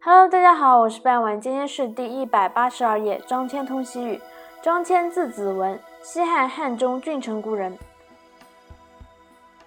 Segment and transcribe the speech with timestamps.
[0.00, 3.20] Hello，大家好，我是半晚，今天是第一百八十二页。
[3.26, 4.20] 张骞通西域。
[4.62, 7.76] 张骞字子文，西汉汉中郡城故人。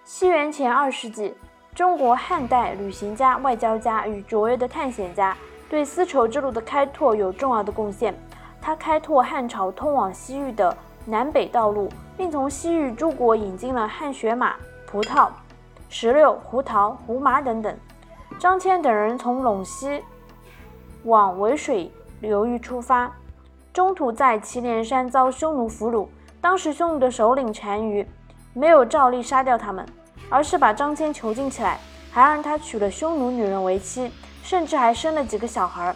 [0.05, 1.35] 西元前二世纪，
[1.75, 5.35] 中国汉代旅行家、外交家与卓越的探险家，
[5.69, 8.17] 对丝绸之路的开拓有重要的贡献。
[8.61, 10.75] 他开拓汉朝通往西域的
[11.05, 14.55] 南北道路，并从西域诸国引进了汗血马、
[14.87, 15.27] 葡萄、
[15.89, 17.77] 石榴、胡桃、胡麻等等。
[18.39, 20.01] 张骞等人从陇西
[21.03, 23.11] 往渭水流域出发。
[23.73, 26.07] 中途在祁连山遭匈奴俘虏，
[26.41, 28.05] 当时匈奴的首领单于
[28.53, 29.85] 没有照例杀掉他们，
[30.29, 31.79] 而是把张骞囚禁起来，
[32.11, 34.11] 还让他娶了匈奴女人为妻，
[34.43, 35.95] 甚至还生了几个小孩。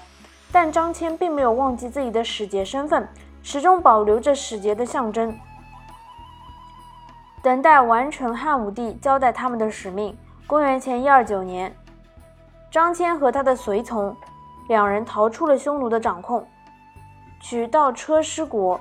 [0.51, 3.05] 但张骞并没有忘记自己的使节身份，
[3.43, 5.37] 始终保留着使节的象征，
[7.41, 10.17] 等待完成汉武帝交代他们的使命。
[10.47, 11.75] 公元前一二九年，
[12.71, 14.15] 张骞和他的随从
[14.67, 16.47] 两人逃出了匈奴的掌控。
[17.39, 18.79] 取到车师国，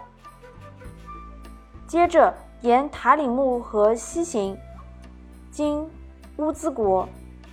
[1.87, 2.33] 接着
[2.63, 4.57] 沿塔里木河西行，
[5.51, 5.87] 经
[6.37, 7.07] 乌兹国、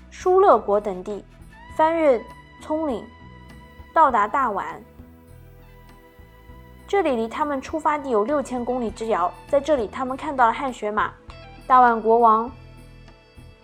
[0.09, 1.25] 疏勒国等地，
[1.75, 2.23] 翻越
[2.61, 3.03] 葱岭，
[3.93, 4.63] 到达大宛。
[6.87, 9.31] 这里离他们出发地有六千公里之遥。
[9.49, 11.11] 在这里，他们看到了汗血马。
[11.67, 12.51] 大宛国王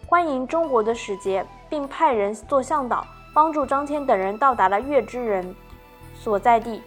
[0.06, 3.06] 欢迎中国的使节，并派人做向导，
[3.38, 5.56] 帮助张骞等人到达了月之人
[6.16, 6.82] 所在地。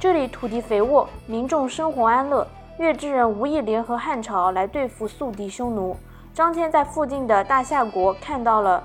[0.00, 2.44] 这里土地肥沃，民众生活安乐。
[2.76, 5.96] 月之人无意联合汉朝来对付宿敌匈奴。
[6.34, 8.82] 张骞在附近的大夏国看到了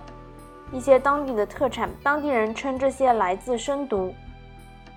[0.72, 4.14] 一些当地的特产，当地人称这些来自深毒，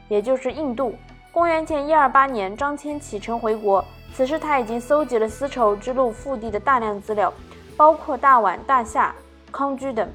[0.09, 0.95] 也就是印度。
[1.33, 7.33] 公元前一二八年，张骞启程回国，此时他已经搜集了丝绸之路腹地的大量资料，
[7.79, 9.15] 包括大宛、大夏、
[9.51, 10.07] 康居等。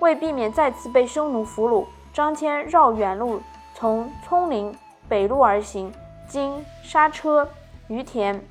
[0.00, 3.40] 为避免再次被匈奴俘虏，张骞绕远路
[3.74, 4.76] 从葱岭。
[5.08, 5.92] 北路而行，
[6.26, 7.48] 经莎车、
[7.86, 8.44] 于田，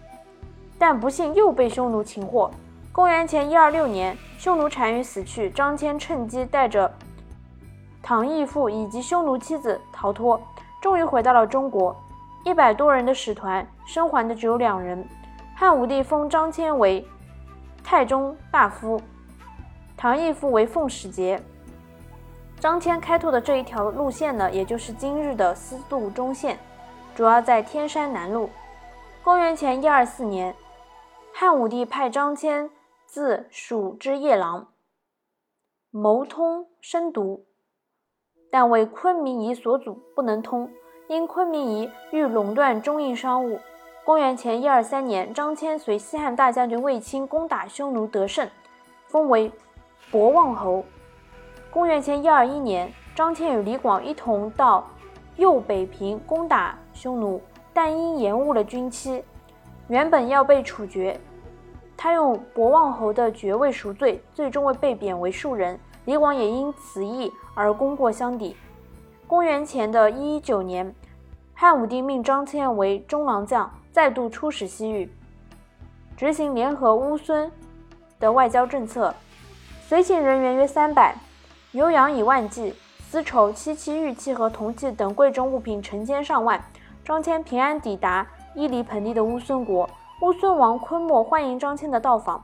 [0.79, 2.49] 但不幸又被匈奴擒获。
[2.93, 6.89] 公元前一二六年，匈奴单于死去，张骞趁机带着
[8.01, 10.41] 唐义父以及匈奴妻子逃脱，
[10.81, 11.93] 终于回到了中国。
[12.45, 15.05] 一百多人的使团，生还的只有两人。
[15.53, 17.05] 汉武帝封张骞为
[17.83, 19.01] 太中大夫，
[19.97, 21.41] 唐义父为奉使节。
[22.59, 26.57] 张骞开拓的这一条路线呢，也就是今日的丝路中线，
[27.15, 28.49] 主要在天山南路。
[29.23, 30.55] 公元前一二四年，
[31.33, 32.69] 汉武帝派张骞
[33.05, 34.67] 自蜀之夜郎，
[35.91, 37.45] 谋通深毒，
[38.51, 40.69] 但为昆明夷所阻，不能通。
[41.07, 43.59] 因昆明夷欲垄断中印商务。
[44.03, 48.49] 公元前一二三年，张骞随西汉大将军卫青攻打匈奴得胜，
[49.07, 49.51] 封为
[50.11, 50.83] 博望侯。
[51.69, 54.87] 公元前一二一年，张骞与李广一同到
[55.35, 57.41] 右北平攻打匈奴，
[57.73, 59.23] 但因延误了军期，
[59.87, 61.19] 原本要被处决。
[61.97, 65.79] 他用博望侯的爵位赎罪，最终为被贬为庶人。
[66.05, 68.55] 李广也因此役而功过相抵。
[69.27, 70.93] 公元前的一一九年，
[71.53, 75.11] 汉武帝命张骞为中郎将，再度出使西域，
[76.15, 77.51] 执行联合乌孙
[78.19, 79.13] 的外交政策，
[79.87, 81.13] 随行人员约三百。
[81.69, 82.73] 牛羊以万计，
[83.07, 86.59] 丝绸、漆器、玉器和铜器等贵重物品成千上万。
[87.03, 88.25] 张骞平安抵达
[88.55, 89.87] 伊犁盆地的乌孙国，
[90.21, 92.43] 乌孙王昆莫欢迎张骞的到访，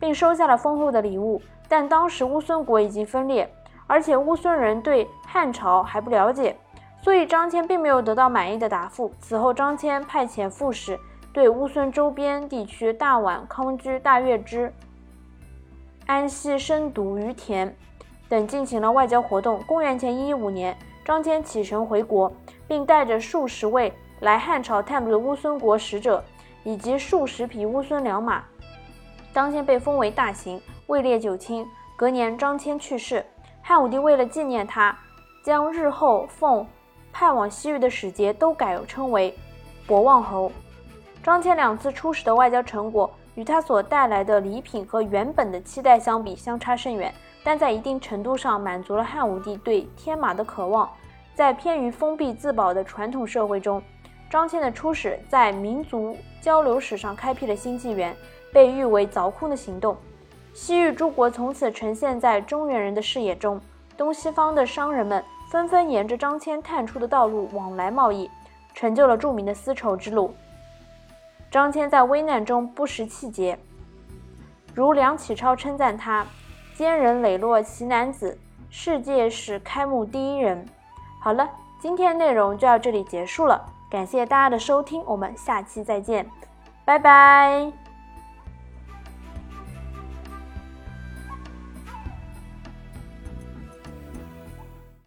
[0.00, 1.40] 并收下了丰厚的礼物。
[1.68, 3.48] 但当时乌孙国已经分裂，
[3.86, 6.56] 而且乌孙人对汉朝还不了解，
[7.00, 9.12] 所以张骞并没有得到满意的答复。
[9.20, 10.98] 此后，张骞派遣副使
[11.32, 14.74] 对乌孙周边地区大宛、康居、大月支、
[16.06, 17.74] 安息、深毒、于田。
[18.28, 19.62] 等进行了外交活动。
[19.66, 20.74] 公元前一一五年，
[21.04, 22.32] 张骞启程回国，
[22.66, 26.24] 并带着数十位来汉朝探路的乌孙国使者，
[26.64, 28.42] 以及数十匹乌孙良马。
[29.34, 31.66] 张骞被封为大行，位列九卿。
[31.94, 33.22] 隔年，张骞去世，
[33.60, 34.98] 汉武帝为了纪念他，
[35.44, 36.66] 将日后奉
[37.12, 39.36] 派往西域的使节都改称为
[39.86, 40.50] 博望侯。
[41.22, 47.12] 张骞两次出使的外交成果，与他所带来的礼品和原本的期待相比，相差甚远。
[47.44, 50.88] 但在一定程度上满足了汉武帝对天马的渴望。
[51.34, 53.82] 在偏于封闭自保的传统社会中，
[54.30, 58.14] 张骞的出使在民族交流史上开辟了新纪元，
[58.52, 59.96] 被誉为“凿空的行动”。
[60.54, 63.60] 西域诸国从此呈现在中原人的视野中，
[63.96, 68.30] 东西方的商人们纷纷沿着张骞探出的道路往来贸易，
[68.74, 70.32] 成就了著名的丝绸之路。
[71.52, 73.58] 张骞在危难中不失气节，
[74.74, 76.26] 如梁启超称赞他。
[76.74, 78.38] 坚韧磊落奇男子，
[78.70, 80.66] 世界史开幕第一人。
[81.20, 81.46] 好了，
[81.78, 86.26] 今天的内容就到这里结束了，感谢大家的收听，我们下期再见，
[86.86, 87.91] 拜拜。